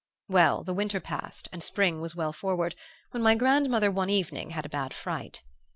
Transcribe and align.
"Well, 0.27 0.63
the 0.63 0.73
winter 0.73 0.99
passed, 0.99 1.47
and 1.51 1.61
spring 1.61 2.01
was 2.01 2.15
well 2.15 2.33
forward, 2.33 2.73
when 3.11 3.21
my 3.21 3.35
grandmother 3.35 3.91
one 3.91 4.09
evening 4.09 4.49
had 4.49 4.65
a 4.65 4.67
bad 4.67 4.95
fright. 4.95 5.43